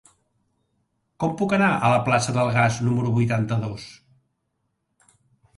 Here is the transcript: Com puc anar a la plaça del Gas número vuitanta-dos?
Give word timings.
Com 1.23 1.35
puc 1.41 1.53
anar 1.57 1.67
a 1.75 1.91
la 1.93 1.99
plaça 2.07 2.35
del 2.39 2.49
Gas 2.57 2.79
número 2.87 3.13
vuitanta-dos? 3.19 3.87